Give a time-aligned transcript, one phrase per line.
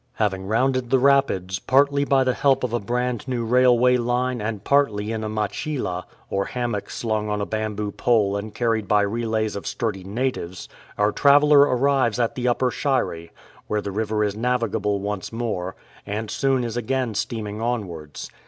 [0.13, 4.63] Having rounded the rapids, partly by the help of a brand new railway line and
[4.63, 9.01] partly in a machila^ or ham mock slung on a bamboo pole and carried by
[9.03, 10.67] relays of sturdy natives,
[10.97, 13.27] our traveller arrives at the Upper Shire,
[13.67, 18.27] where the river is navigable once more, and soon is again steaming onwards.